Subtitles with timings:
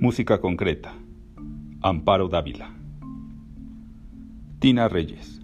[0.00, 0.94] Música concreta.
[1.82, 2.72] Amparo Dávila.
[4.60, 5.42] Tina Reyes.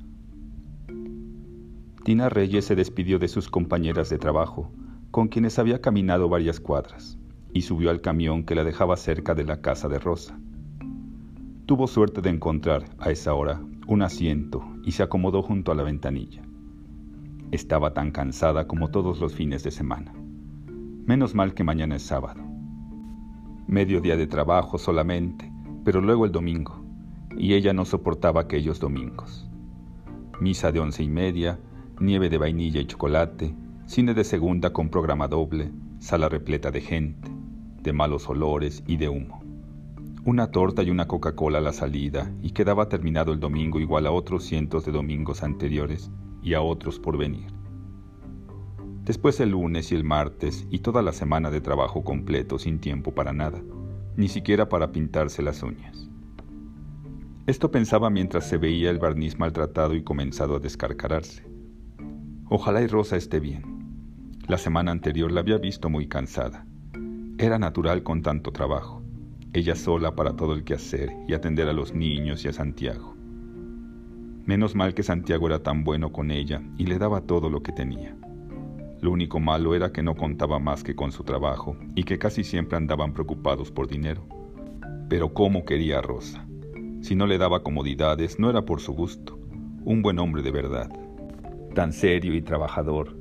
[2.04, 4.70] Tina Reyes se despidió de sus compañeras de trabajo,
[5.10, 7.18] con quienes había caminado varias cuadras,
[7.52, 10.38] y subió al camión que la dejaba cerca de la casa de Rosa.
[11.66, 15.82] Tuvo suerte de encontrar, a esa hora, un asiento y se acomodó junto a la
[15.82, 16.42] ventanilla.
[17.50, 20.14] Estaba tan cansada como todos los fines de semana.
[21.06, 22.43] Menos mal que mañana es sábado.
[23.66, 25.50] Medio día de trabajo solamente,
[25.84, 26.84] pero luego el domingo,
[27.36, 29.48] y ella no soportaba aquellos domingos.
[30.38, 31.58] Misa de once y media,
[31.98, 33.54] nieve de vainilla y chocolate,
[33.86, 37.30] cine de segunda con programa doble, sala repleta de gente,
[37.82, 39.42] de malos olores y de humo.
[40.26, 44.12] Una torta y una Coca-Cola a la salida y quedaba terminado el domingo igual a
[44.12, 46.10] otros cientos de domingos anteriores
[46.42, 47.46] y a otros por venir.
[49.04, 53.14] Después el lunes y el martes y toda la semana de trabajo completo sin tiempo
[53.14, 53.62] para nada,
[54.16, 56.08] ni siquiera para pintarse las uñas.
[57.46, 61.46] Esto pensaba mientras se veía el barniz maltratado y comenzado a descarcararse.
[62.48, 63.62] Ojalá y Rosa esté bien.
[64.48, 66.66] La semana anterior la había visto muy cansada.
[67.36, 69.02] Era natural con tanto trabajo,
[69.52, 73.14] ella sola para todo el quehacer y atender a los niños y a Santiago.
[74.46, 77.72] Menos mal que Santiago era tan bueno con ella y le daba todo lo que
[77.72, 78.16] tenía.
[79.04, 82.42] Lo único malo era que no contaba más que con su trabajo y que casi
[82.42, 84.26] siempre andaban preocupados por dinero.
[85.10, 86.46] Pero cómo quería a Rosa.
[87.02, 89.38] Si no le daba comodidades, no era por su gusto.
[89.84, 90.90] Un buen hombre de verdad.
[91.74, 93.14] Tan serio y trabajador.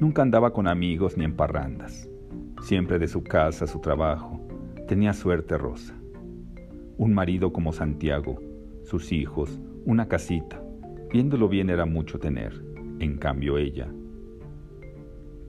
[0.00, 2.08] Nunca andaba con amigos ni en parrandas.
[2.60, 4.40] Siempre de su casa a su trabajo.
[4.88, 5.94] Tenía suerte Rosa.
[6.98, 8.40] Un marido como Santiago,
[8.82, 10.60] sus hijos, una casita.
[11.12, 12.60] Viéndolo bien era mucho tener.
[12.98, 13.88] En cambio ella,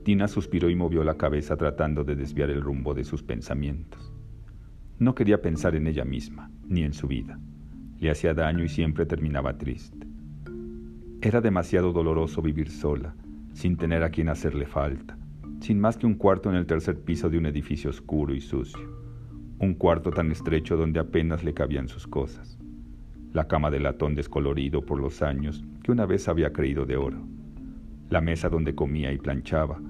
[0.04, 4.12] Tina suspiró y movió la cabeza tratando de desviar el rumbo de sus pensamientos.
[4.98, 7.40] No quería pensar en ella misma, ni en su vida.
[7.98, 10.06] Le hacía daño y siempre terminaba triste.
[11.22, 13.14] Era demasiado doloroso vivir sola,
[13.54, 15.16] sin tener a quien hacerle falta,
[15.60, 19.02] sin más que un cuarto en el tercer piso de un edificio oscuro y sucio.
[19.58, 22.58] Un cuarto tan estrecho donde apenas le cabían sus cosas.
[23.32, 27.26] La cama de latón descolorido por los años que una vez había creído de oro.
[28.10, 29.80] La mesa donde comía y planchaba,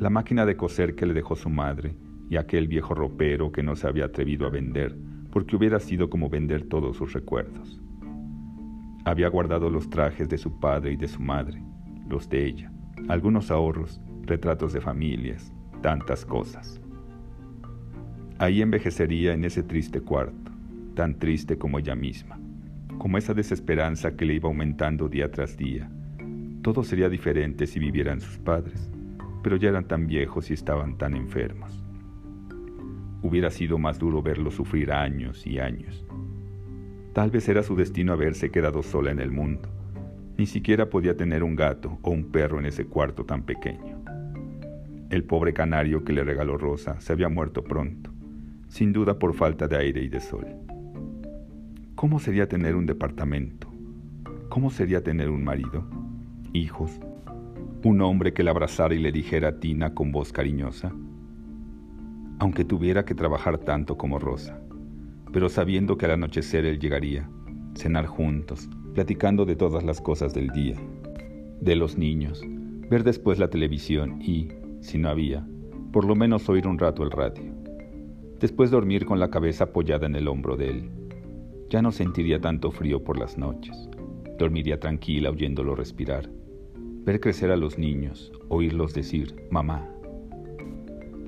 [0.00, 1.94] la máquina de coser que le dejó su madre
[2.30, 4.96] y aquel viejo ropero que no se había atrevido a vender
[5.30, 7.82] porque hubiera sido como vender todos sus recuerdos.
[9.04, 11.62] Había guardado los trajes de su padre y de su madre,
[12.08, 12.72] los de ella,
[13.08, 15.52] algunos ahorros, retratos de familias,
[15.82, 16.80] tantas cosas.
[18.38, 20.50] Ahí envejecería en ese triste cuarto,
[20.94, 22.40] tan triste como ella misma,
[22.96, 25.90] como esa desesperanza que le iba aumentando día tras día.
[26.62, 28.90] Todo sería diferente si vivieran sus padres
[29.42, 31.84] pero ya eran tan viejos y estaban tan enfermos.
[33.22, 36.06] Hubiera sido más duro verlos sufrir años y años.
[37.12, 39.68] Tal vez era su destino haberse quedado sola en el mundo.
[40.38, 44.02] Ni siquiera podía tener un gato o un perro en ese cuarto tan pequeño.
[45.10, 48.10] El pobre canario que le regaló Rosa se había muerto pronto,
[48.68, 50.46] sin duda por falta de aire y de sol.
[51.96, 53.70] ¿Cómo sería tener un departamento?
[54.48, 55.84] ¿Cómo sería tener un marido?
[56.52, 57.00] ¿Hijos?
[57.88, 60.92] Un hombre que la abrazara y le dijera a Tina con voz cariñosa,
[62.38, 64.60] aunque tuviera que trabajar tanto como Rosa,
[65.32, 67.28] pero sabiendo que al anochecer él llegaría,
[67.74, 70.76] cenar juntos, platicando de todas las cosas del día,
[71.60, 72.42] de los niños,
[72.90, 74.48] ver después la televisión y,
[74.80, 75.46] si no había,
[75.90, 77.54] por lo menos oír un rato el radio.
[78.40, 80.90] Después dormir con la cabeza apoyada en el hombro de él.
[81.68, 83.88] Ya no sentiría tanto frío por las noches.
[84.38, 86.30] Dormiría tranquila oyéndolo respirar
[87.04, 89.88] ver crecer a los niños, oírlos decir, mamá.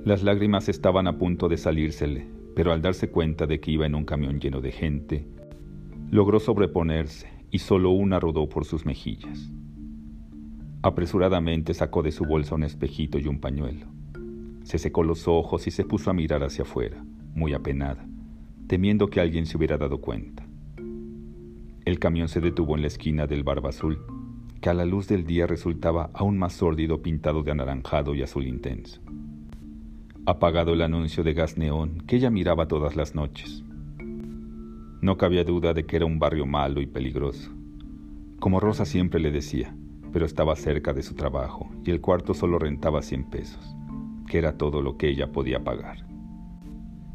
[0.04, 3.94] Las lágrimas estaban a punto de salírsele, pero al darse cuenta de que iba en
[3.94, 5.26] un camión lleno de gente,
[6.10, 9.50] logró sobreponerse y solo una rodó por sus mejillas.
[10.82, 13.86] Apresuradamente sacó de su bolsa un espejito y un pañuelo.
[14.64, 17.02] Se secó los ojos y se puso a mirar hacia afuera,
[17.34, 18.06] muy apenada,
[18.66, 20.46] temiendo que alguien se hubiera dado cuenta.
[21.84, 23.98] El camión se detuvo en la esquina del Barba Azul
[24.62, 28.46] que a la luz del día resultaba aún más sórdido pintado de anaranjado y azul
[28.46, 29.00] intenso.
[30.24, 33.64] Apagado el anuncio de gas neón que ella miraba todas las noches.
[35.00, 37.50] No cabía duda de que era un barrio malo y peligroso,
[38.38, 39.74] como Rosa siempre le decía,
[40.12, 43.76] pero estaba cerca de su trabajo y el cuarto solo rentaba 100 pesos,
[44.28, 46.11] que era todo lo que ella podía pagar.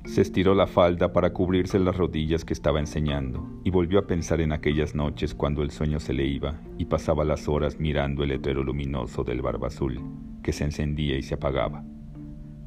[0.08, 4.40] Se estiró la falda para cubrirse las rodillas que estaba enseñando y volvió a pensar
[4.40, 8.30] en aquellas noches cuando el sueño se le iba y pasaba las horas mirando el
[8.30, 10.02] letrero luminoso del barba azul
[10.42, 11.84] que se encendía y se apagaba,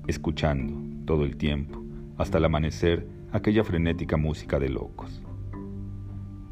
[0.06, 0.74] escuchando
[1.06, 1.82] todo el tiempo,
[2.18, 5.22] hasta el amanecer, aquella frenética música de locos.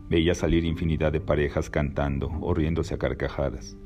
[0.09, 3.77] Veía salir infinidad de parejas cantando o riéndose a carcajadas.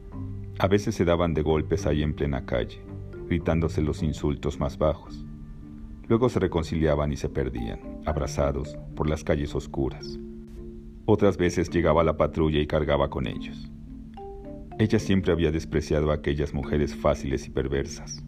[0.61, 2.81] A veces se daban de golpes ahí en plena calle,
[3.27, 5.27] gritándose los insultos más bajos.
[6.13, 10.19] Luego se reconciliaban y se perdían, abrazados, por las calles oscuras.
[11.07, 13.73] Otras veces llegaba la patrulla y cargaba con ellos.
[14.79, 18.23] Ella siempre había despreciado a aquellas mujeres fáciles y perversas.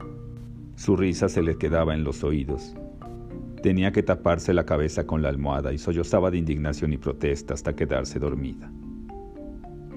[0.77, 2.75] Su risa se le quedaba en los oídos.
[3.63, 7.77] Tenía que taparse la cabeza con la almohada y sollozaba de indignación y protesta hasta
[7.77, 8.73] quedarse dormida.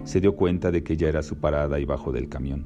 [0.03, 2.65] Se dio cuenta de que ya era su parada y bajó del camión.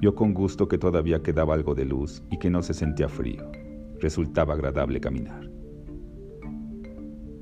[0.00, 3.63] Vio con gusto que todavía quedaba algo de luz y que no se sentía frío.
[4.00, 5.50] Resultaba agradable caminar.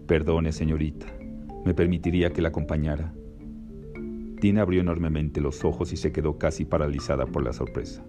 [0.06, 1.06] Perdone, señorita,
[1.64, 3.14] ¿me permitiría que la acompañara?
[4.40, 8.04] Tina abrió enormemente los ojos y se quedó casi paralizada por la sorpresa.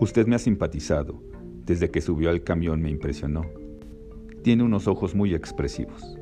[0.00, 1.22] Usted me ha simpatizado.
[1.66, 3.44] Desde que subió al camión me impresionó.
[4.42, 6.18] Tiene unos ojos muy expresivos.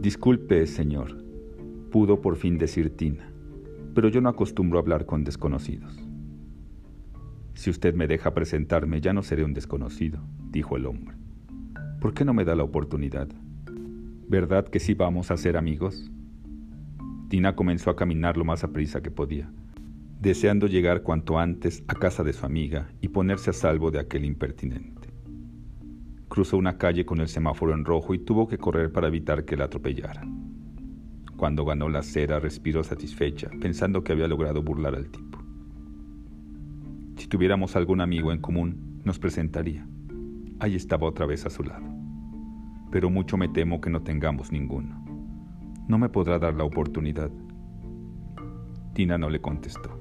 [0.00, 1.24] Disculpe, señor,
[1.90, 3.32] pudo por fin decir Tina,
[3.94, 6.03] pero yo no acostumbro a hablar con desconocidos.
[7.54, 10.20] Si usted me deja presentarme, ya no seré un desconocido,
[10.50, 11.16] dijo el hombre.
[12.00, 13.28] ¿Por qué no me da la oportunidad?
[14.28, 16.10] ¿Verdad que sí vamos a ser amigos?
[17.28, 19.50] Tina comenzó a caminar lo más aprisa que podía,
[20.20, 24.24] deseando llegar cuanto antes a casa de su amiga y ponerse a salvo de aquel
[24.24, 25.08] impertinente.
[26.28, 29.56] Cruzó una calle con el semáforo en rojo y tuvo que correr para evitar que
[29.56, 30.26] la atropellara.
[31.36, 35.33] Cuando ganó la acera respiró satisfecha, pensando que había logrado burlar al tipo.
[37.16, 39.86] Si tuviéramos algún amigo en común, nos presentaría.
[40.60, 41.86] Ahí estaba otra vez a su lado.
[42.90, 45.04] Pero mucho me temo que no tengamos ninguno
[45.86, 47.30] no me podrá dar la oportunidad.
[48.94, 50.00] Tina no le contestó.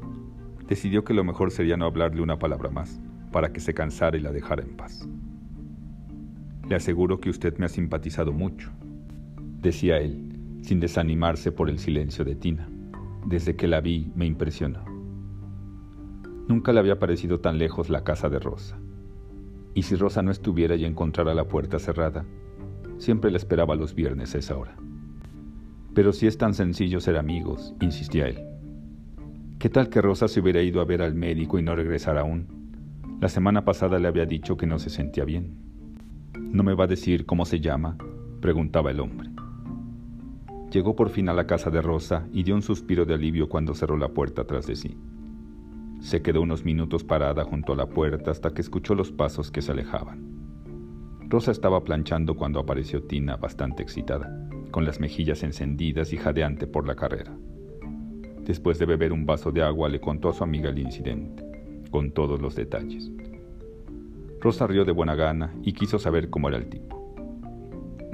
[0.68, 3.02] Decidió que lo mejor sería no hablarle una palabra más,
[3.32, 5.08] para que se cansara y la dejara en paz.
[6.70, 8.72] Le aseguro que usted me ha simpatizado mucho,
[9.62, 10.30] decía él,
[10.62, 12.70] sin desanimarse por el silencio de Tina.
[13.26, 14.93] Desde que la vi me impresionó.
[16.48, 18.78] Nunca le había parecido tan lejos la casa de Rosa.
[19.74, 22.26] Y si Rosa no estuviera y encontrara la puerta cerrada,
[22.98, 24.76] siempre la esperaba los viernes a esa hora.
[25.94, 28.40] Pero si es tan sencillo ser amigos, insistía él.
[29.60, 32.48] ¿Qué tal que Rosa se hubiera ido a ver al médico y no regresara aún?
[33.22, 35.56] La semana pasada le había dicho que no se sentía bien.
[36.38, 37.98] ¿No me va a decir cómo se llama?
[38.42, 39.30] preguntaba el hombre.
[40.72, 43.74] Llegó por fin a la casa de Rosa y dio un suspiro de alivio cuando
[43.74, 44.98] cerró la puerta tras de sí.
[46.04, 49.62] Se quedó unos minutos parada junto a la puerta hasta que escuchó los pasos que
[49.62, 50.22] se alejaban.
[51.30, 54.30] Rosa estaba planchando cuando apareció Tina bastante excitada
[54.70, 57.34] con las mejillas encendidas y jadeante por la carrera.
[58.46, 61.42] Después de beber un vaso de agua le contó a su amiga el incidente,
[61.90, 63.10] con todos los detalles.
[64.42, 67.16] Rosa rió de buena gana y quiso saber cómo era el tipo.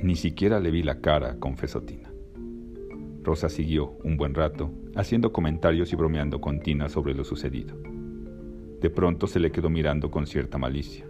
[0.04, 2.09] Ni siquiera le vi la cara, confesó Tina.
[3.30, 7.78] Rosa siguió un buen rato, haciendo comentarios y bromeando con Tina sobre lo sucedido.
[8.82, 11.06] De pronto se le quedó mirando con cierta malicia.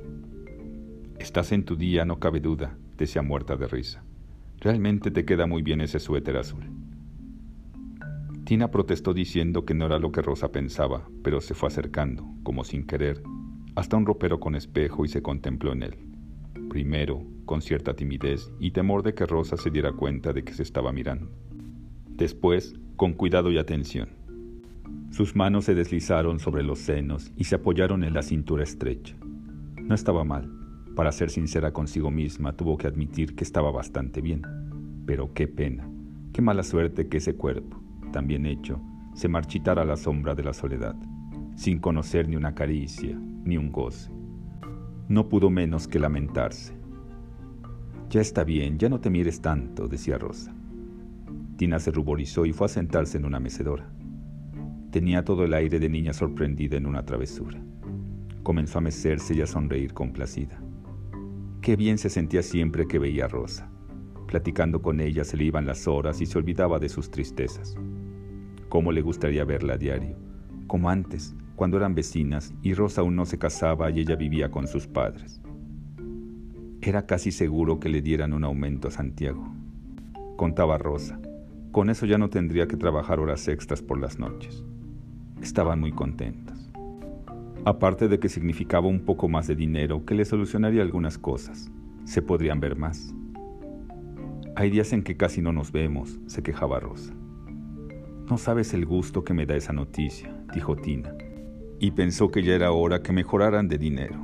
[1.17, 4.03] Estás en tu día, no cabe duda, decía muerta de risa.
[4.59, 6.69] Realmente te queda muy bien ese suéter azul.
[8.43, 12.65] Tina protestó diciendo que no era lo que Rosa pensaba, pero se fue acercando, como
[12.65, 13.23] sin querer,
[13.77, 15.95] hasta un ropero con espejo y se contempló en él.
[16.69, 20.63] Primero, con cierta timidez y temor de que Rosa se diera cuenta de que se
[20.63, 21.31] estaba mirando.
[22.19, 24.09] Después, con cuidado y atención.
[25.09, 29.15] Sus manos se deslizaron sobre los senos y se apoyaron en la cintura estrecha.
[29.77, 30.51] No estaba mal,
[30.97, 34.41] para ser sincera consigo misma, tuvo que admitir que estaba bastante bien.
[35.05, 35.89] Pero qué pena,
[36.33, 38.81] qué mala suerte que ese cuerpo, tan bien hecho,
[39.13, 40.97] se marchitara a la sombra de la soledad,
[41.55, 44.11] sin conocer ni una caricia, ni un goce.
[45.07, 46.73] No pudo menos que lamentarse.
[48.09, 50.53] Ya está bien, ya no te mires tanto, decía Rosa.
[51.59, 53.91] Tina se ruborizó y fue a sentarse en una mecedora.
[54.91, 57.61] Tenía todo el aire de niña sorprendida en una travesura.
[58.43, 60.63] Comenzó a mecerse y a sonreír complacida.
[61.61, 63.69] Qué bien se sentía siempre que veía a Rosa.
[64.25, 67.75] Platicando con ella se le iban las horas y se olvidaba de sus tristezas.
[68.69, 70.15] Cómo le gustaría verla a diario,
[70.65, 74.65] como antes, cuando eran vecinas y Rosa aún no se casaba y ella vivía con
[74.65, 75.41] sus padres.
[76.81, 79.43] Era casi seguro que le dieran un aumento a Santiago.
[80.37, 81.19] Contaba Rosa.
[81.71, 84.63] Con eso ya no tendría que trabajar horas extras por las noches.
[85.41, 86.59] Estaban muy contentas
[87.65, 91.69] aparte de que significaba un poco más de dinero que le solucionaría algunas cosas.
[92.05, 93.13] Se podrían ver más.
[94.55, 97.13] Hay días en que casi no nos vemos, se quejaba Rosa.
[98.29, 101.13] No sabes el gusto que me da esa noticia, dijo Tina,
[101.79, 104.19] y pensó que ya era hora que mejoraran de dinero,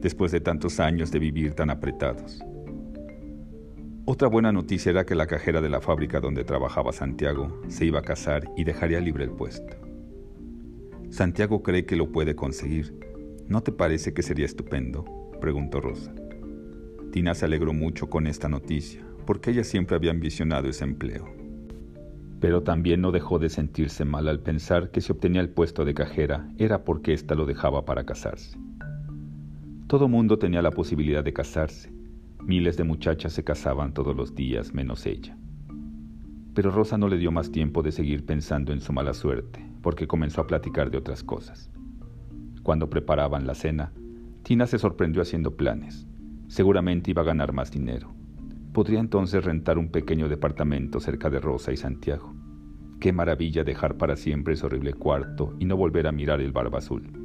[0.00, 2.44] después de tantos años de vivir tan apretados.
[4.10, 7.98] Otra buena noticia era que la cajera de la fábrica donde trabajaba Santiago se iba
[7.98, 9.76] a casar y dejaría libre el puesto.
[11.10, 12.98] Santiago cree que lo puede conseguir.
[13.48, 15.04] ¿No te parece que sería estupendo?
[15.42, 16.14] preguntó Rosa.
[17.12, 21.26] Tina se alegró mucho con esta noticia, porque ella siempre había ambicionado ese empleo.
[22.40, 25.92] Pero también no dejó de sentirse mal al pensar que si obtenía el puesto de
[25.92, 28.58] cajera era porque ésta lo dejaba para casarse.
[29.86, 31.97] Todo mundo tenía la posibilidad de casarse.
[32.44, 35.36] Miles de muchachas se casaban todos los días, menos ella.
[36.54, 40.06] Pero Rosa no le dio más tiempo de seguir pensando en su mala suerte, porque
[40.06, 41.70] comenzó a platicar de otras cosas.
[42.62, 43.92] Cuando preparaban la cena,
[44.42, 46.06] Tina se sorprendió haciendo planes.
[46.48, 48.14] Seguramente iba a ganar más dinero.
[48.72, 52.34] Podría entonces rentar un pequeño departamento cerca de Rosa y Santiago.
[53.00, 56.78] Qué maravilla dejar para siempre ese horrible cuarto y no volver a mirar el barba
[56.78, 57.17] azul.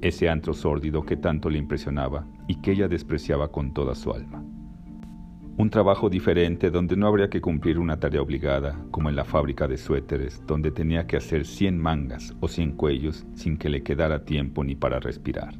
[0.00, 4.44] Ese antro sórdido que tanto le impresionaba y que ella despreciaba con toda su alma.
[5.56, 9.66] Un trabajo diferente donde no habría que cumplir una tarea obligada, como en la fábrica
[9.66, 14.24] de suéteres, donde tenía que hacer 100 mangas o 100 cuellos sin que le quedara
[14.24, 15.54] tiempo ni para respirar.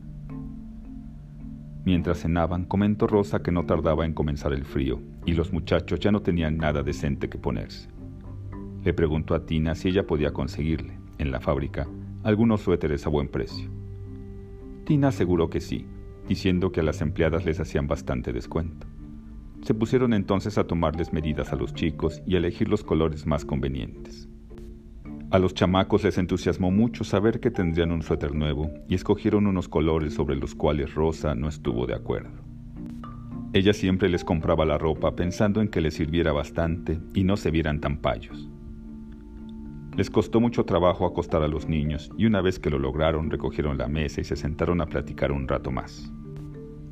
[1.85, 6.13] Mientras cenaban, comentó Rosa que no tardaba en comenzar el frío y los muchachos ya
[6.13, 7.89] no tenían nada decente que ponerse.
[8.85, 11.89] Le preguntó a Tina si ella podía conseguirle, en la fábrica,
[12.23, 13.69] algunos suéteres a buen precio.
[14.89, 15.85] Tina aseguró que sí,
[16.27, 18.87] diciendo que a las empleadas les hacían bastante descuento.
[19.61, 23.45] Se pusieron entonces a tomarles medidas a los chicos y a elegir los colores más
[23.45, 24.31] convenientes.
[25.31, 29.69] A los chamacos les entusiasmó mucho saber que tendrían un suéter nuevo y escogieron unos
[29.69, 32.43] colores sobre los cuales Rosa no estuvo de acuerdo.
[33.53, 37.51] Ella siempre les compraba la ropa pensando en que les sirviera bastante y no se
[37.51, 38.49] vieran tan payos.
[39.99, 43.79] Les costó mucho trabajo acostar a los niños y una vez que lo lograron recogieron
[43.79, 46.13] la mesa y se sentaron a platicar un rato más.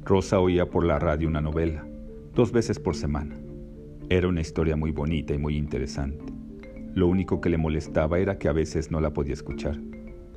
[0.04, 1.86] Rosa oía por la radio una novela,
[2.34, 3.38] dos veces por semana.
[4.08, 6.34] Era una historia muy bonita y muy interesante.
[6.96, 9.80] Lo único que le molestaba era que a veces no la podía escuchar,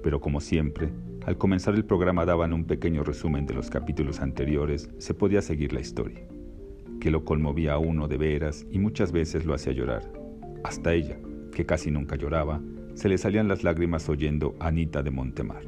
[0.04, 0.92] pero como siempre,
[1.26, 5.74] al comenzar el programa daban un pequeño resumen de los capítulos anteriores, se podía seguir
[5.74, 6.22] la historia,
[7.02, 10.04] que lo conmovía a uno de veras y muchas veces lo hacía llorar.
[10.64, 11.18] Hasta ella,
[11.60, 12.62] que casi nunca lloraba,
[12.94, 15.62] se le salían las lágrimas oyendo Anita de Montemar.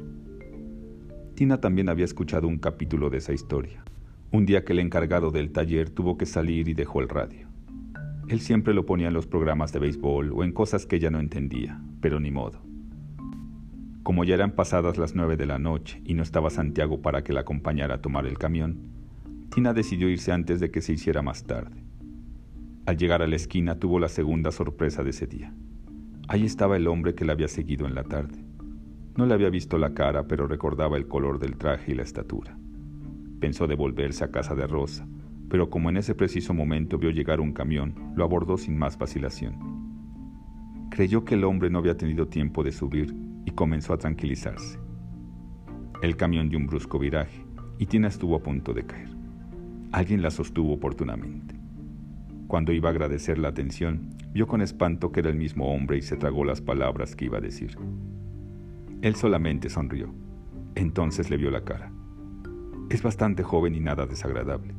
[1.34, 3.84] Tina también había escuchado un capítulo de esa historia,
[4.30, 7.46] un día que el encargado del taller tuvo que salir y dejó el radio.
[8.28, 11.20] Él siempre lo ponía en los programas de béisbol o en cosas que ella no
[11.20, 12.62] entendía, pero ni modo.
[14.02, 17.34] Como ya eran pasadas las nueve de la noche y no estaba Santiago para que
[17.34, 18.78] la acompañara a tomar el camión,
[19.54, 21.84] Tina decidió irse antes de que se hiciera más tarde.
[22.86, 25.52] Al llegar a la esquina tuvo la segunda sorpresa de ese día.
[26.28, 28.44] Ahí estaba el hombre que la había seguido en la tarde.
[29.16, 32.56] No le había visto la cara, pero recordaba el color del traje y la estatura.
[33.40, 35.06] Pensó devolverse a casa de Rosa,
[35.50, 39.82] pero como en ese preciso momento vio llegar un camión, lo abordó sin más vacilación.
[40.90, 43.14] Creyó que el hombre no había tenido tiempo de subir
[43.44, 44.78] y comenzó a tranquilizarse.
[46.02, 47.44] El camión dio un brusco viraje
[47.78, 49.10] y Tina estuvo a punto de caer.
[49.90, 51.61] Alguien la sostuvo oportunamente.
[52.52, 56.02] Cuando iba a agradecer la atención, vio con espanto que era el mismo hombre y
[56.02, 57.78] se tragó las palabras que iba a decir.
[59.00, 60.12] Él solamente sonrió.
[60.74, 61.90] Entonces le vio la cara.
[62.90, 64.74] Es bastante joven y nada desagradable.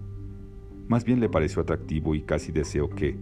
[0.88, 3.18] Más bien le pareció atractivo y casi deseó que,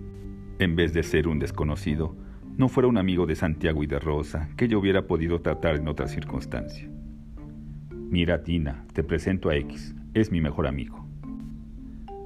[0.59, 2.17] en vez de ser un desconocido,
[2.57, 5.87] no fuera un amigo de Santiago y de Rosa que yo hubiera podido tratar en
[5.87, 6.89] otra circunstancia.
[7.89, 11.00] Mira, Tina, te presento a X, es mi mejor amigo.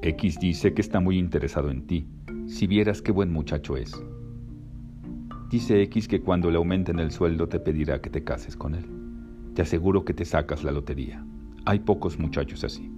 [0.07, 2.05] X dice que está muy interesado en ti,
[2.45, 3.91] si vieras qué buen muchacho es.
[5.49, 8.85] Dice X que cuando le aumenten el sueldo te pedirá que te cases con él.
[9.55, 11.25] Te aseguro que te sacas la lotería.
[11.65, 12.91] Hay pocos muchachos así.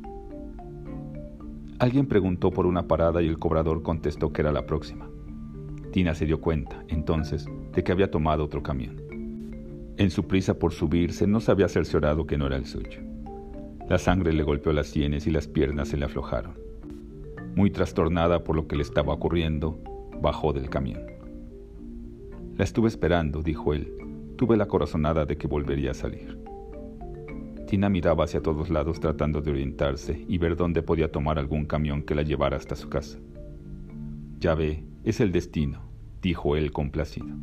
[1.80, 5.10] Alguien preguntó por una parada y el cobrador contestó que era la próxima.
[5.94, 9.02] Tina se dio cuenta, entonces, de que había tomado otro camión.
[9.96, 13.00] En su prisa por subirse no se había cerciorado que no era el suyo.
[13.88, 16.67] La sangre le golpeó las sienes y las piernas se le aflojaron.
[17.58, 19.82] Muy trastornada por lo que le estaba ocurriendo,
[20.22, 21.02] bajó del camión.
[22.56, 23.92] La estuve esperando, dijo él.
[24.36, 26.40] Tuve la corazonada de que volvería a salir.
[27.66, 32.04] Tina miraba hacia todos lados tratando de orientarse y ver dónde podía tomar algún camión
[32.04, 33.18] que la llevara hasta su casa.
[34.40, 35.82] Ya ve, es el destino,
[36.22, 37.36] dijo él complacido.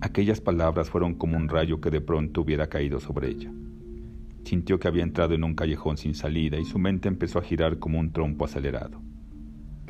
[0.00, 3.50] Aquellas palabras fueron como un rayo que de pronto hubiera caído sobre ella.
[4.44, 7.78] Sintió que había entrado en un callejón sin salida y su mente empezó a girar
[7.78, 9.00] como un trompo acelerado.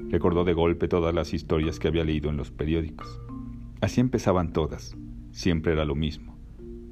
[0.09, 3.21] Recordó de golpe todas las historias que había leído en los periódicos.
[3.81, 4.97] Así empezaban todas,
[5.31, 6.31] siempre era lo mismo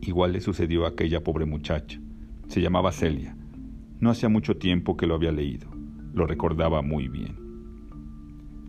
[0.00, 2.00] Igual le sucedió a aquella pobre muchacha.
[2.46, 3.36] Se llamaba Celia.
[4.00, 5.68] No hacía mucho tiempo que lo había leído.
[6.14, 7.36] Lo recordaba muy bien.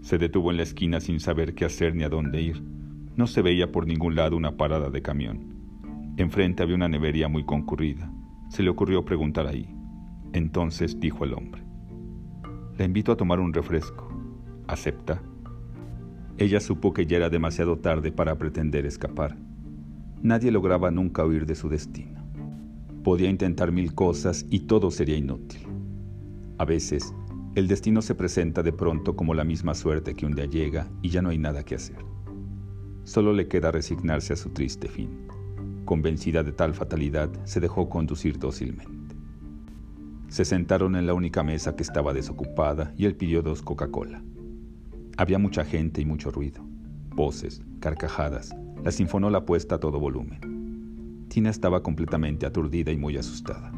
[0.01, 2.63] Se detuvo en la esquina sin saber qué hacer ni a dónde ir.
[3.15, 6.13] No se veía por ningún lado una parada de camión.
[6.17, 8.11] Enfrente había una nevería muy concurrida.
[8.49, 9.73] Se le ocurrió preguntar ahí.
[10.33, 11.63] Entonces dijo el hombre,
[12.77, 14.09] Le invito a tomar un refresco.
[14.67, 15.21] ¿Acepta?
[16.37, 19.37] Ella supo que ya era demasiado tarde para pretender escapar.
[20.21, 22.23] Nadie lograba nunca huir de su destino.
[23.03, 25.61] Podía intentar mil cosas y todo sería inútil.
[26.57, 27.13] A veces,
[27.55, 31.09] el destino se presenta de pronto como la misma suerte que un día llega y
[31.09, 31.97] ya no hay nada que hacer.
[33.03, 35.27] Solo le queda resignarse a su triste fin.
[35.89, 39.15] Convencida de tal fatalidad, se dejó conducir dócilmente.
[40.27, 44.21] Se sentaron en la única mesa que estaba desocupada y él pidió dos Coca-Cola.
[45.17, 46.61] Había mucha gente y mucho ruido.
[47.15, 51.25] Voces, carcajadas, la sinfonola puesta a todo volumen.
[51.27, 53.71] Tina estaba completamente aturdida y muy asustada.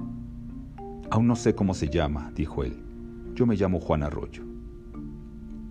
[1.12, 2.76] Aún no sé cómo se llama, dijo él.
[3.36, 4.44] Yo me llamo Juan Arroyo.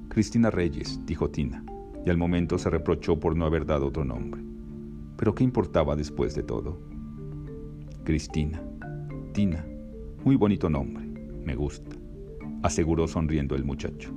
[0.08, 1.62] Cristina Reyes, dijo Tina,
[2.06, 4.42] y al momento se reprochó por no haber dado otro nombre.
[5.20, 6.78] Pero ¿qué importaba después de todo?
[8.04, 8.62] Cristina.
[9.34, 9.66] Tina.
[10.24, 11.04] Muy bonito nombre.
[11.44, 11.94] Me gusta.
[12.62, 14.14] Aseguró sonriendo el muchacho.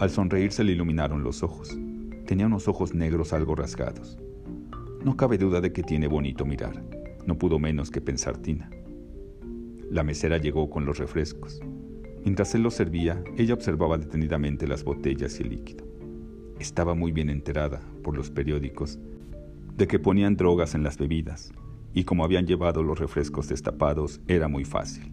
[0.00, 1.78] Al sonreír se le iluminaron los ojos.
[2.26, 4.18] Tenía unos ojos negros algo rasgados.
[5.04, 6.82] No cabe duda de que tiene bonito mirar.
[7.24, 8.68] No pudo menos que pensar Tina.
[9.88, 11.60] La mesera llegó con los refrescos.
[12.24, 15.86] Mientras él los servía, ella observaba detenidamente las botellas y el líquido.
[16.58, 18.98] Estaba muy bien enterada, por los periódicos,
[19.76, 21.52] de que ponían drogas en las bebidas,
[21.92, 25.12] y como habían llevado los refrescos destapados, era muy fácil.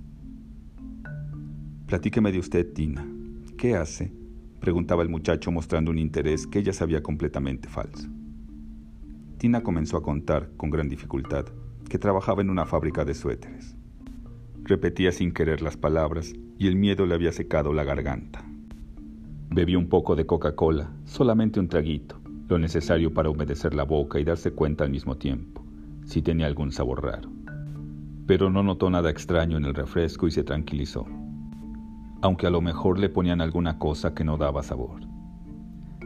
[1.88, 3.06] Platíqueme de usted, Tina.
[3.58, 4.14] ¿Qué hace?
[4.60, 8.08] preguntaba el muchacho mostrando un interés que ella sabía completamente falso.
[9.38, 11.46] Tina comenzó a contar, con gran dificultad,
[11.90, 13.76] que trabajaba en una fábrica de suéteres.
[14.64, 18.46] Repetía sin querer las palabras y el miedo le había secado la garganta.
[19.50, 22.21] Bebió un poco de Coca-Cola, solamente un traguito,
[22.52, 25.64] lo necesario para humedecer la boca y darse cuenta al mismo tiempo,
[26.04, 27.32] si tenía algún sabor raro.
[28.28, 31.06] Pero no notó nada extraño en el refresco y se tranquilizó,
[32.22, 35.00] aunque a lo mejor le ponían alguna cosa que no daba sabor.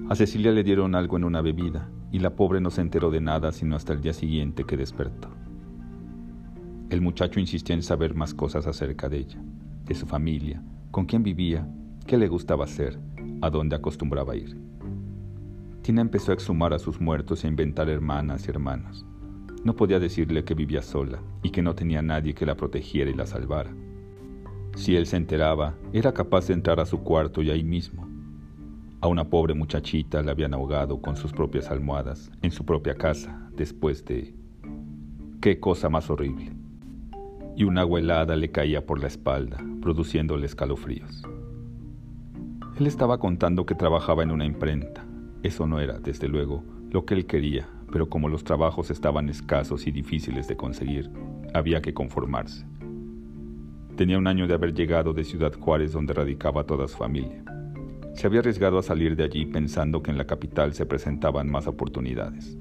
[0.07, 3.21] A Cecilia le dieron algo en una bebida y la pobre no se enteró de
[3.21, 5.29] nada sino hasta el día siguiente que despertó.
[6.91, 9.41] El muchacho insistía en saber más cosas acerca de ella,
[9.83, 11.67] de su familia, con quién vivía,
[12.05, 12.99] qué le gustaba hacer,
[13.41, 14.63] a dónde acostumbraba ir.
[15.85, 19.05] Tina empezó a exhumar a sus muertos e inventar hermanas y hermanos.
[19.63, 23.13] No podía decirle que vivía sola y que no tenía nadie que la protegiera y
[23.13, 23.71] la salvara.
[24.73, 28.09] Si él se enteraba, era capaz de entrar a su cuarto y ahí mismo.
[28.99, 33.47] A una pobre muchachita la habían ahogado con sus propias almohadas en su propia casa
[33.55, 34.33] después de...
[35.39, 36.51] ¡Qué cosa más horrible!
[37.55, 41.21] Y una agua helada le caía por la espalda, produciéndole escalofríos.
[42.75, 45.04] Él estaba contando que trabajaba en una imprenta,
[45.45, 49.85] eso no era, desde luego, lo que él quería, pero como los trabajos estaban escasos
[49.85, 51.09] y difíciles de conseguir,
[51.53, 52.65] había que conformarse.
[53.95, 57.43] Tenía un año de haber llegado de Ciudad Juárez donde radicaba toda su familia.
[58.13, 61.67] Se había arriesgado a salir de allí pensando que en la capital se presentaban más
[61.67, 62.57] oportunidades.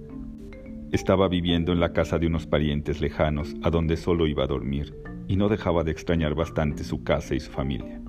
[0.93, 4.95] Estaba viviendo en la casa de unos parientes lejanos a donde solo iba a dormir
[5.27, 8.04] y no dejaba de extrañar bastante su casa y su familia.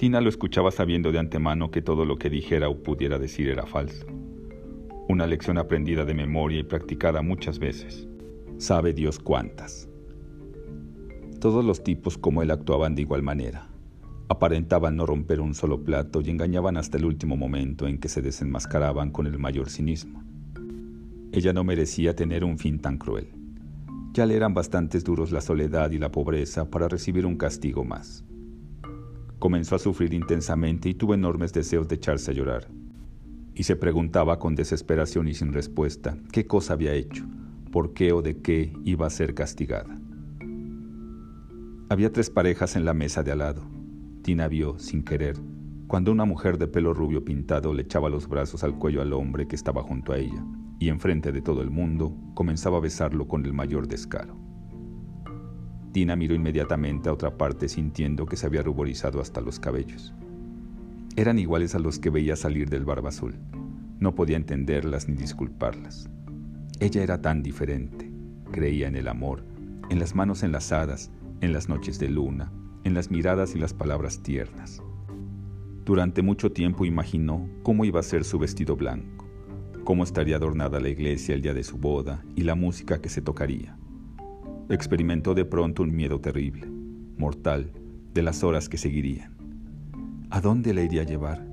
[0.00, 3.66] Tina lo escuchaba sabiendo de antemano que todo lo que dijera o pudiera decir era
[3.66, 4.06] falso.
[5.10, 8.08] Una lección aprendida de memoria y practicada muchas veces.
[8.56, 9.90] Sabe Dios cuántas.
[11.38, 13.68] Todos los tipos como él actuaban de igual manera.
[14.30, 18.22] Aparentaban no romper un solo plato y engañaban hasta el último momento en que se
[18.22, 20.24] desenmascaraban con el mayor cinismo.
[21.30, 23.34] Ella no merecía tener un fin tan cruel.
[24.14, 28.24] Ya le eran bastantes duros la soledad y la pobreza para recibir un castigo más.
[29.40, 32.68] Comenzó a sufrir intensamente y tuvo enormes deseos de echarse a llorar.
[33.54, 37.24] Y se preguntaba con desesperación y sin respuesta qué cosa había hecho,
[37.72, 39.98] por qué o de qué iba a ser castigada.
[41.88, 43.62] Había tres parejas en la mesa de al lado.
[44.22, 45.38] Tina vio, sin querer,
[45.86, 49.48] cuando una mujer de pelo rubio pintado le echaba los brazos al cuello al hombre
[49.48, 50.44] que estaba junto a ella,
[50.78, 54.39] y enfrente de todo el mundo comenzaba a besarlo con el mayor descaro.
[55.92, 60.14] Tina miró inmediatamente a otra parte sintiendo que se había ruborizado hasta los cabellos.
[61.16, 63.34] Eran iguales a los que veía salir del barba azul.
[63.98, 66.08] No podía entenderlas ni disculparlas.
[66.78, 68.10] Ella era tan diferente.
[68.52, 69.44] Creía en el amor,
[69.90, 72.52] en las manos enlazadas, en las noches de luna,
[72.84, 74.80] en las miradas y las palabras tiernas.
[75.84, 79.26] Durante mucho tiempo imaginó cómo iba a ser su vestido blanco,
[79.82, 83.22] cómo estaría adornada la iglesia el día de su boda y la música que se
[83.22, 83.76] tocaría
[84.70, 86.66] experimentó de pronto un miedo terrible,
[87.16, 87.72] mortal,
[88.14, 89.36] de las horas que seguirían.
[90.30, 91.46] ¿A dónde la iría a llevar?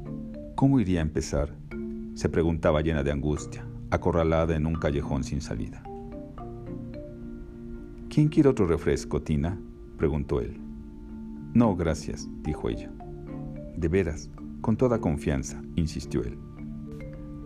[0.55, 1.55] ¿Cómo iría a empezar?
[2.13, 5.83] se preguntaba llena de angustia, acorralada en un callejón sin salida.
[8.09, 9.59] ¿Quién quiere otro refresco, Tina?
[9.97, 10.59] preguntó él.
[11.53, 12.91] No, gracias, dijo ella.
[13.75, 16.39] De veras, con toda confianza, insistió él.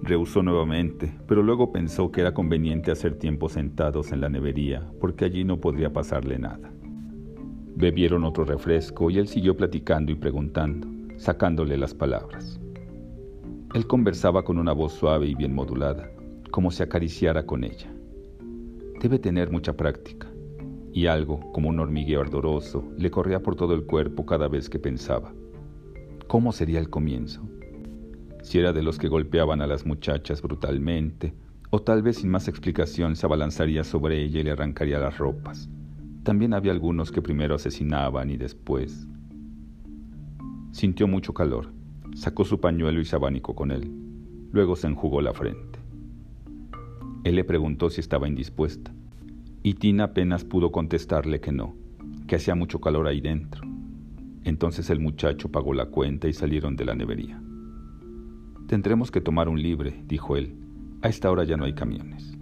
[0.03, 5.25] Rehusó nuevamente, pero luego pensó que era conveniente hacer tiempo sentados en la nevería, porque
[5.25, 6.73] allí no podría pasarle nada.
[7.75, 10.87] Bebieron otro refresco y él siguió platicando y preguntando,
[11.17, 12.59] sacándole las palabras.
[13.75, 16.11] Él conversaba con una voz suave y bien modulada,
[16.49, 17.93] como si acariciara con ella.
[18.99, 20.27] Debe tener mucha práctica,
[20.91, 24.79] y algo, como un hormigueo ardoroso, le corría por todo el cuerpo cada vez que
[24.79, 25.31] pensaba.
[26.27, 27.47] ¿Cómo sería el comienzo?
[28.41, 31.33] Si era de los que golpeaban a las muchachas brutalmente,
[31.69, 35.69] o tal vez sin más explicación se abalanzaría sobre ella y le arrancaría las ropas.
[36.23, 39.07] También había algunos que primero asesinaban y después.
[40.71, 41.81] Sintió mucho calor
[42.13, 43.89] Sacó su pañuelo y se abanicó con él.
[44.51, 45.79] Luego se enjugó la frente.
[47.23, 48.93] Él le preguntó si estaba indispuesta,
[49.63, 51.75] y Tina apenas pudo contestarle que no,
[52.27, 53.61] que hacía mucho calor ahí dentro.
[54.43, 57.41] Entonces el muchacho pagó la cuenta y salieron de la nevería.
[58.71, 60.55] Tendremos que tomar un libre, dijo él.
[61.01, 62.37] A esta hora ya no hay camiones.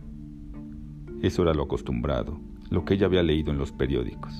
[1.24, 2.40] Eso era lo acostumbrado,
[2.70, 4.40] lo que ella había leído en los periódicos.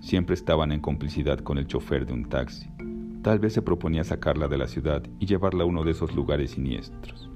[0.00, 2.68] Siempre estaban en complicidad con el chofer de un taxi.
[3.22, 6.50] Tal vez se proponía sacarla de la ciudad y llevarla a uno de esos lugares
[6.50, 7.30] siniestros.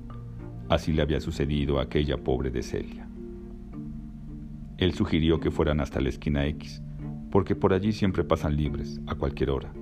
[0.68, 3.08] Así le había sucedido a aquella pobre de Celia.
[4.78, 6.82] Él sugirió que fueran hasta la esquina X,
[7.30, 9.72] porque por allí siempre pasan libres, a cualquier hora.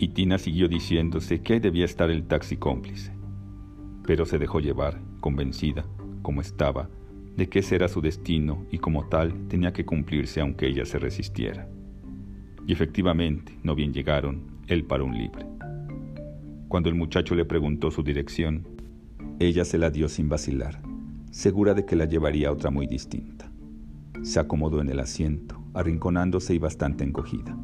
[0.00, 3.12] Y Tina siguió diciéndose que debía estar el taxi cómplice.
[4.06, 5.84] Pero se dejó llevar, convencida,
[6.22, 6.88] como estaba,
[7.36, 10.98] de que ese era su destino y como tal tenía que cumplirse aunque ella se
[10.98, 11.68] resistiera.
[12.66, 15.44] Y efectivamente, no bien llegaron, él para un libre.
[16.68, 18.66] Cuando el muchacho le preguntó su dirección,
[19.38, 20.80] ella se la dio sin vacilar,
[21.30, 23.52] segura de que la llevaría a otra muy distinta.
[24.22, 27.54] Se acomodó en el asiento, arrinconándose y bastante encogida.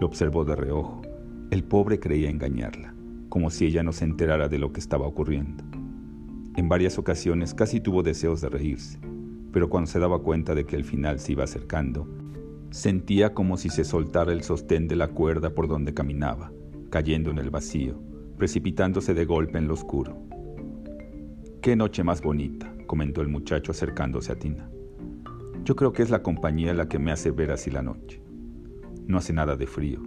[0.00, 1.02] Lo observó de reojo.
[1.50, 2.94] El pobre creía engañarla,
[3.28, 5.64] como si ella no se enterara de lo que estaba ocurriendo.
[6.56, 8.98] En varias ocasiones casi tuvo deseos de reírse,
[9.52, 12.08] pero cuando se daba cuenta de que el final se iba acercando,
[12.70, 16.52] Sentía como si se soltara el sostén de la cuerda por donde caminaba,
[16.90, 17.98] cayendo en el vacío,
[18.36, 20.18] precipitándose de golpe en lo oscuro.
[21.62, 24.68] Qué noche más bonita, comentó el muchacho acercándose a Tina.
[25.64, 28.20] Yo creo que es la compañía la que me hace ver así la noche.
[29.06, 30.02] No hace nada de frío.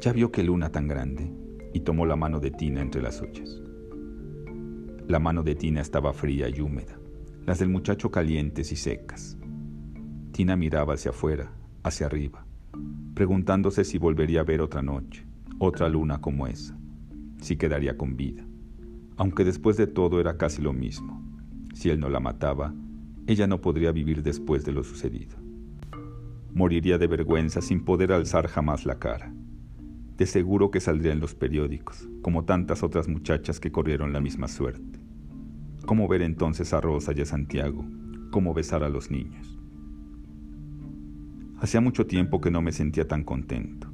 [0.00, 1.28] Ya vio qué luna tan grande
[1.74, 3.60] y tomó la mano de Tina entre las suyas.
[5.08, 7.00] La mano de Tina estaba fría y húmeda,
[7.44, 9.36] las del muchacho calientes y secas.
[10.30, 11.50] Tina miraba hacia afuera,
[11.82, 12.46] hacia arriba,
[13.14, 15.26] preguntándose si volvería a ver otra noche,
[15.58, 16.78] otra luna como esa,
[17.40, 18.46] si quedaría con vida.
[19.16, 21.20] Aunque después de todo era casi lo mismo.
[21.74, 22.72] Si él no la mataba,
[23.26, 25.36] ella no podría vivir después de lo sucedido.
[26.54, 29.34] Moriría de vergüenza sin poder alzar jamás la cara.
[30.18, 34.48] De seguro que saldría en los periódicos, como tantas otras muchachas que corrieron la misma
[34.48, 34.98] suerte.
[35.86, 37.84] ¿Cómo ver entonces a Rosa y a Santiago?
[38.32, 39.60] ¿Cómo besar a los niños?
[41.60, 43.92] Hacía mucho tiempo que no me sentía tan contento.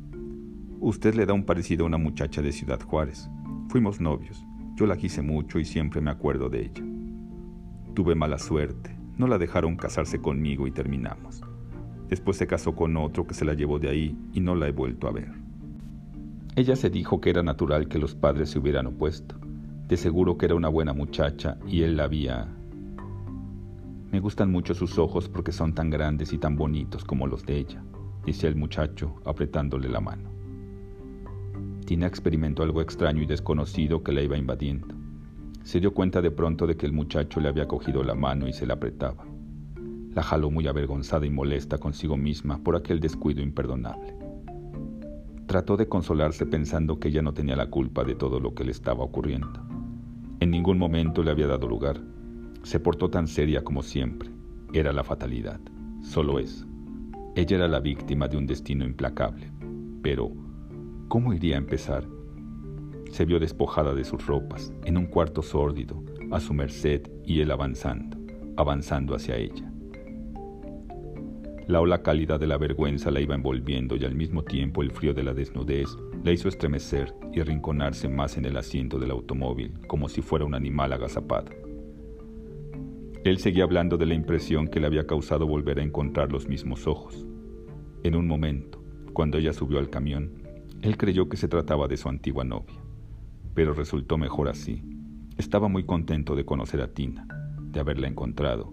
[0.80, 3.28] Usted le da un parecido a una muchacha de Ciudad Juárez.
[3.68, 4.42] Fuimos novios.
[4.76, 6.84] Yo la quise mucho y siempre me acuerdo de ella.
[7.92, 8.96] Tuve mala suerte.
[9.18, 11.42] No la dejaron casarse conmigo y terminamos.
[12.08, 14.72] Después se casó con otro que se la llevó de ahí y no la he
[14.72, 15.43] vuelto a ver.
[16.56, 19.36] Ella se dijo que era natural que los padres se hubieran opuesto.
[19.88, 22.48] De seguro que era una buena muchacha y él la había
[24.14, 27.58] me gustan mucho sus ojos porque son tan grandes y tan bonitos como los de
[27.58, 27.82] ella,
[28.24, 30.30] dice el muchacho apretándole la mano.
[31.84, 34.86] Tina experimentó algo extraño y desconocido que la iba invadiendo.
[35.64, 38.52] Se dio cuenta de pronto de que el muchacho le había cogido la mano y
[38.52, 39.26] se la apretaba.
[40.14, 44.14] La jaló muy avergonzada y molesta consigo misma por aquel descuido imperdonable.
[45.46, 48.70] Trató de consolarse pensando que ella no tenía la culpa de todo lo que le
[48.72, 49.60] estaba ocurriendo.
[50.40, 52.00] En ningún momento le había dado lugar
[52.64, 54.30] se portó tan seria como siempre.
[54.72, 55.60] Era la fatalidad,
[56.02, 56.66] solo eso.
[57.36, 59.52] Ella era la víctima de un destino implacable.
[60.02, 60.32] Pero,
[61.08, 62.08] ¿cómo iría a empezar?
[63.10, 66.02] Se vio despojada de sus ropas, en un cuarto sórdido,
[66.32, 68.16] a su merced y él avanzando,
[68.56, 69.70] avanzando hacia ella.
[71.66, 75.14] La ola cálida de la vergüenza la iba envolviendo y al mismo tiempo el frío
[75.14, 80.10] de la desnudez la hizo estremecer y arrinconarse más en el asiento del automóvil, como
[80.10, 81.50] si fuera un animal agazapado.
[83.24, 86.86] Él seguía hablando de la impresión que le había causado volver a encontrar los mismos
[86.86, 87.26] ojos.
[88.02, 90.32] En un momento, cuando ella subió al camión,
[90.82, 92.78] él creyó que se trataba de su antigua novia.
[93.54, 94.82] pero resultó mejor así.
[95.38, 97.26] Estaba muy contento de conocer a Tina,
[97.60, 98.72] de haberla encontrado.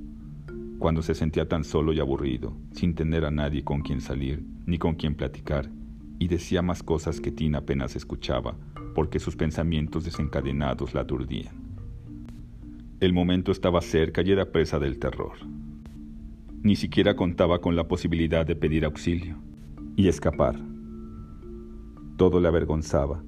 [0.81, 4.79] Cuando se sentía tan solo y aburrido, sin tener a nadie con quien salir, ni
[4.79, 5.69] con quien platicar,
[6.17, 8.55] y decía más cosas que Tina apenas escuchaba,
[8.95, 11.53] porque sus pensamientos desencadenados la aturdían.
[12.99, 15.33] El momento estaba cerca y era presa del terror.
[16.63, 19.37] Ni siquiera contaba con la posibilidad de pedir auxilio
[19.95, 20.55] y escapar.
[22.17, 23.23] Todo le avergonzaba.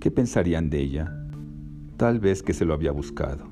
[0.00, 1.12] ¿Qué pensarían de ella?
[1.98, 3.46] Tal vez que se lo había buscado.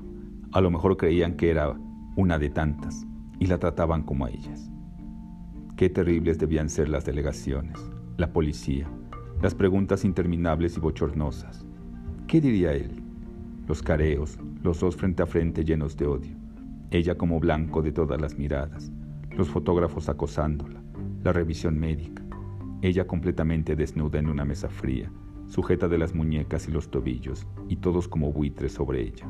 [0.53, 1.77] A lo mejor creían que era
[2.15, 3.05] una de tantas
[3.39, 4.71] y la trataban como a ellas.
[5.75, 7.79] Qué terribles debían ser las delegaciones,
[8.17, 8.89] la policía,
[9.41, 11.65] las preguntas interminables y bochornosas.
[12.27, 13.03] ¿Qué diría él?
[13.67, 16.35] Los careos, los dos frente a frente llenos de odio,
[16.89, 18.91] ella como blanco de todas las miradas,
[19.31, 20.81] los fotógrafos acosándola,
[21.23, 22.23] la revisión médica,
[22.81, 25.11] ella completamente desnuda en una mesa fría,
[25.47, 29.27] sujeta de las muñecas y los tobillos, y todos como buitres sobre ella.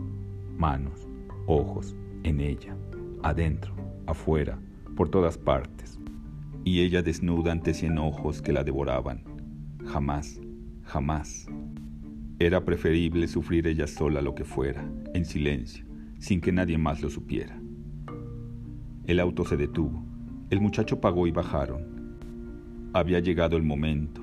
[0.58, 1.08] Manos,
[1.46, 2.76] ojos, en ella,
[3.24, 3.74] adentro,
[4.08, 4.60] afuera,
[4.96, 6.00] por todas partes.
[6.64, 9.24] Y ella desnuda ante cien ojos que la devoraban.
[9.86, 10.42] Jamás,
[10.84, 11.48] jamás.
[12.40, 15.86] Era preferible sufrir ella sola lo que fuera, en silencio,
[16.20, 17.60] sin que nadie más lo supiera.
[19.06, 20.04] El auto se detuvo.
[20.50, 22.18] El muchacho pagó y bajaron.
[22.94, 24.22] Había llegado el momento,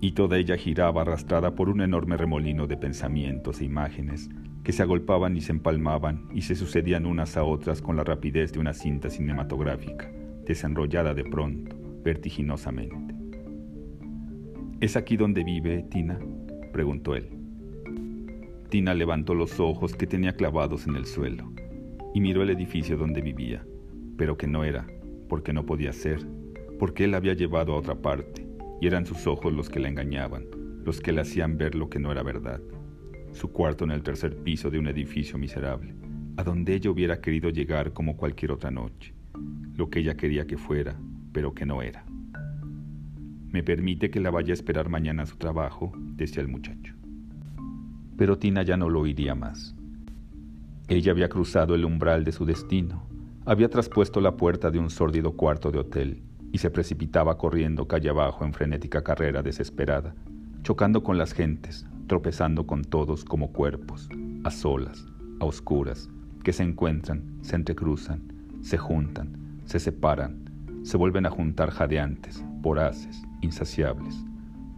[0.00, 4.28] y toda ella giraba arrastrada por un enorme remolino de pensamientos e imágenes
[4.62, 8.52] que se agolpaban y se empalmaban y se sucedían unas a otras con la rapidez
[8.52, 10.10] de una cinta cinematográfica,
[10.44, 13.14] desenrollada de pronto, vertiginosamente.
[14.80, 16.18] ¿Es aquí donde vive, Tina?
[16.72, 17.28] preguntó él.
[18.68, 21.50] Tina levantó los ojos que tenía clavados en el suelo
[22.14, 23.64] y miró el edificio donde vivía
[24.18, 24.86] pero que no era,
[25.28, 26.26] porque no podía ser,
[26.78, 28.46] porque él la había llevado a otra parte,
[28.80, 30.44] y eran sus ojos los que la engañaban,
[30.84, 32.60] los que le hacían ver lo que no era verdad.
[33.32, 35.94] Su cuarto en el tercer piso de un edificio miserable,
[36.36, 39.14] a donde ella hubiera querido llegar como cualquier otra noche,
[39.74, 40.96] lo que ella quería que fuera,
[41.32, 42.04] pero que no era.
[43.50, 45.92] ¿Me permite que la vaya a esperar mañana a su trabajo?
[45.96, 46.94] decía el muchacho.
[48.16, 49.74] Pero Tina ya no lo oiría más.
[50.88, 53.06] Ella había cruzado el umbral de su destino,
[53.44, 58.10] había traspuesto la puerta de un sórdido cuarto de hotel y se precipitaba corriendo calle
[58.10, 60.14] abajo en frenética carrera desesperada,
[60.62, 64.08] chocando con las gentes, tropezando con todos como cuerpos,
[64.44, 65.06] a solas,
[65.40, 66.08] a oscuras,
[66.42, 68.22] que se encuentran, se entrecruzan,
[68.62, 70.48] se juntan, se separan,
[70.82, 74.24] se vuelven a juntar jadeantes, voraces, insaciables,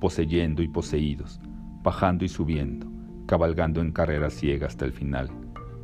[0.00, 1.40] poseyendo y poseídos,
[1.82, 2.86] bajando y subiendo,
[3.26, 5.30] cabalgando en carrera ciega hasta el final,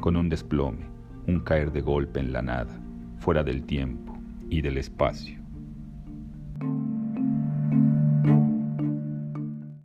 [0.00, 0.86] con un desplome,
[1.26, 2.80] un caer de golpe en la nada,
[3.18, 4.18] fuera del tiempo
[4.50, 5.35] y del espacio.
[6.58, 6.95] Thank you.